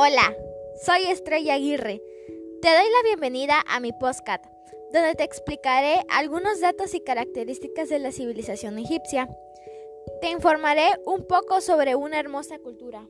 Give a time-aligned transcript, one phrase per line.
[0.00, 0.32] Hola,
[0.80, 2.00] soy Estrella Aguirre.
[2.62, 4.44] Te doy la bienvenida a mi podcast,
[4.92, 9.28] donde te explicaré algunos datos y características de la civilización egipcia.
[10.20, 13.08] Te informaré un poco sobre una hermosa cultura.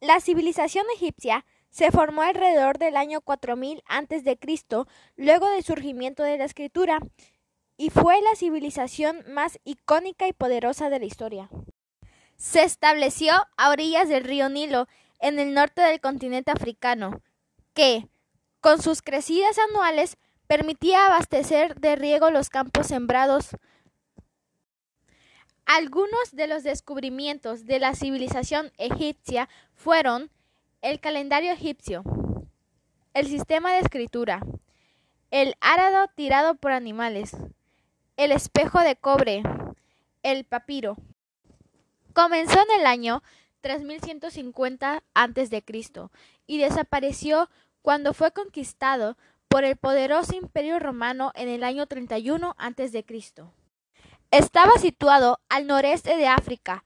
[0.00, 4.38] La civilización egipcia se formó alrededor del año 4000 a.C.,
[5.16, 6.98] luego del surgimiento de la escritura,
[7.76, 11.50] y fue la civilización más icónica y poderosa de la historia.
[12.38, 14.86] Se estableció a orillas del río Nilo,
[15.18, 17.20] en el norte del continente africano,
[17.74, 18.08] que,
[18.60, 23.48] con sus crecidas anuales, permitía abastecer de riego los campos sembrados.
[25.66, 30.30] Algunos de los descubrimientos de la civilización egipcia fueron
[30.80, 32.04] el calendario egipcio,
[33.14, 34.40] el sistema de escritura,
[35.32, 37.36] el árado tirado por animales,
[38.16, 39.42] el espejo de cobre,
[40.22, 40.96] el papiro.
[42.12, 43.22] Comenzó en el año
[43.60, 45.64] 3150 a.C.
[46.46, 47.48] y desapareció
[47.82, 49.16] cuando fue conquistado
[49.48, 53.04] por el poderoso Imperio Romano en el año 31 a.C.
[54.30, 56.84] Estaba situado al noreste de África.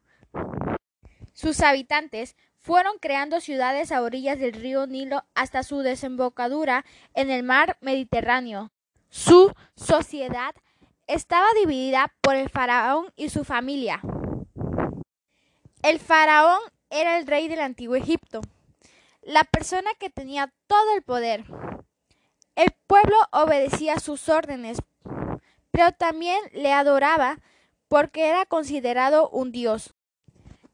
[1.33, 6.85] Sus habitantes fueron creando ciudades a orillas del río Nilo hasta su desembocadura
[7.15, 8.71] en el mar Mediterráneo.
[9.09, 10.55] Su sociedad
[11.09, 14.01] estaba dividida por el faraón y su familia.
[15.83, 18.41] El faraón era el rey del antiguo Egipto,
[19.21, 21.45] la persona que tenía todo el poder.
[22.55, 24.79] El pueblo obedecía sus órdenes,
[25.73, 27.41] pero también le adoraba
[27.89, 29.93] porque era considerado un dios.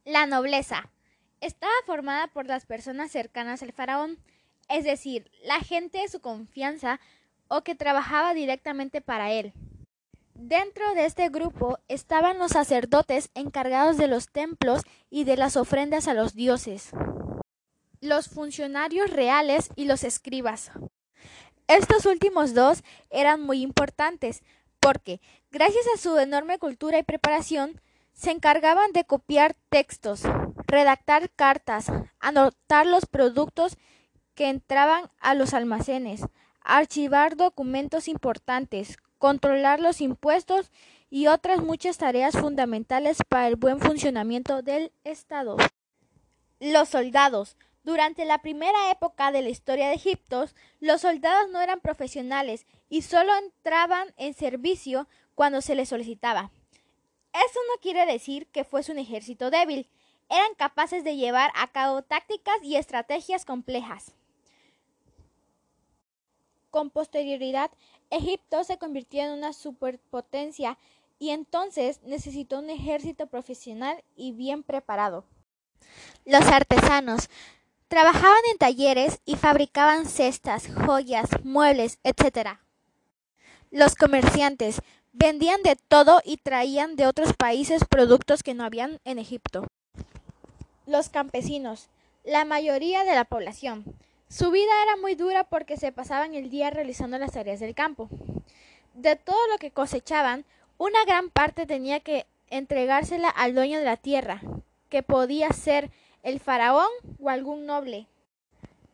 [0.04, 0.90] La nobleza
[1.40, 4.18] estaba formada por las personas cercanas al faraón,
[4.68, 7.00] es decir, la gente de su confianza
[7.48, 9.54] o que trabajaba directamente para él.
[10.40, 16.06] Dentro de este grupo estaban los sacerdotes encargados de los templos y de las ofrendas
[16.06, 16.90] a los dioses,
[18.00, 20.70] los funcionarios reales y los escribas.
[21.66, 24.44] Estos últimos dos eran muy importantes
[24.78, 27.80] porque, gracias a su enorme cultura y preparación,
[28.12, 30.22] se encargaban de copiar textos,
[30.68, 33.76] redactar cartas, anotar los productos
[34.36, 36.22] que entraban a los almacenes,
[36.60, 40.70] archivar documentos importantes, controlar los impuestos
[41.10, 45.56] y otras muchas tareas fundamentales para el buen funcionamiento del Estado.
[46.60, 47.56] Los soldados.
[47.84, 50.46] Durante la primera época de la historia de Egipto,
[50.80, 56.50] los soldados no eran profesionales y solo entraban en servicio cuando se les solicitaba.
[57.32, 59.88] Eso no quiere decir que fuese un ejército débil.
[60.28, 64.12] Eran capaces de llevar a cabo tácticas y estrategias complejas.
[66.70, 67.70] Con posterioridad,
[68.10, 70.78] Egipto se convirtió en una superpotencia
[71.18, 75.24] y entonces necesitó un ejército profesional y bien preparado.
[76.24, 77.28] Los artesanos
[77.88, 82.58] trabajaban en talleres y fabricaban cestas, joyas, muebles, etc.
[83.70, 84.80] Los comerciantes
[85.12, 89.66] vendían de todo y traían de otros países productos que no habían en Egipto.
[90.86, 91.88] Los campesinos,
[92.24, 93.84] la mayoría de la población,
[94.28, 98.10] su vida era muy dura porque se pasaban el día realizando las tareas del campo.
[98.94, 100.44] De todo lo que cosechaban,
[100.76, 104.42] una gran parte tenía que entregársela al dueño de la tierra,
[104.90, 105.90] que podía ser
[106.22, 106.88] el faraón
[107.20, 108.06] o algún noble.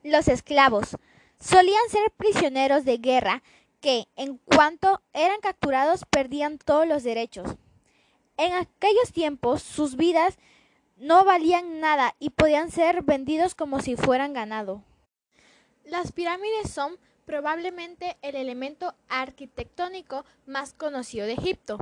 [0.03, 0.97] Los esclavos
[1.41, 3.43] solían ser prisioneros de guerra
[3.81, 7.56] que, en cuanto eran capturados, perdían todos los derechos.
[8.37, 10.39] En aquellos tiempos sus vidas
[10.97, 14.83] no valían nada y podían ser vendidos como si fueran ganado.
[15.84, 21.78] Las pirámides son probablemente el elemento arquitectónico más conocido de Egipto.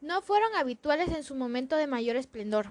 [0.00, 2.68] No fueron habituales en su momento de mayor esplendor.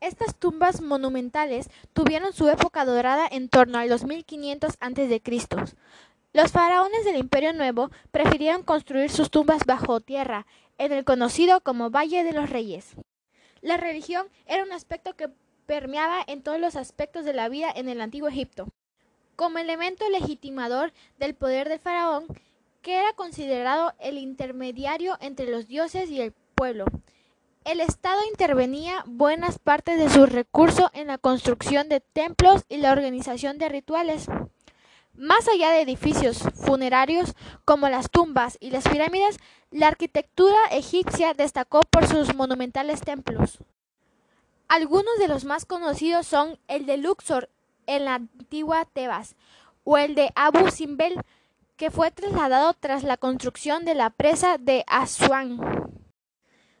[0.00, 5.22] Estas tumbas monumentales tuvieron su época dorada en torno al 2500 a.C.
[6.32, 10.46] Los faraones del Imperio Nuevo prefirieron construir sus tumbas bajo tierra,
[10.76, 12.94] en el conocido como Valle de los Reyes.
[13.60, 15.30] La religión era un aspecto que
[15.68, 18.68] permeaba en todos los aspectos de la vida en el antiguo Egipto.
[19.36, 22.24] Como elemento legitimador del poder del faraón,
[22.80, 26.86] que era considerado el intermediario entre los dioses y el pueblo,
[27.66, 32.92] el Estado intervenía buenas partes de sus recursos en la construcción de templos y la
[32.92, 34.26] organización de rituales.
[35.12, 37.34] Más allá de edificios funerarios
[37.66, 39.36] como las tumbas y las pirámides,
[39.70, 43.58] la arquitectura egipcia destacó por sus monumentales templos.
[44.68, 47.48] Algunos de los más conocidos son el de Luxor
[47.86, 49.34] en la antigua Tebas
[49.82, 51.18] o el de Abu Simbel
[51.78, 55.58] que fue trasladado tras la construcción de la presa de Asuán.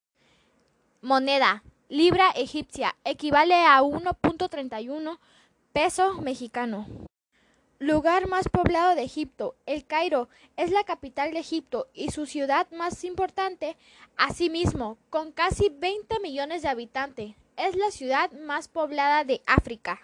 [1.03, 1.63] Moneda.
[1.91, 5.19] Libra egipcia equivale a 1.31
[5.73, 6.87] peso mexicano.
[7.81, 9.57] Lugar más poblado de Egipto.
[9.67, 13.77] El Cairo es la capital de Egipto y su ciudad más importante.
[14.17, 20.01] Asimismo, con casi 20 millones de habitantes, es la ciudad más poblada de África.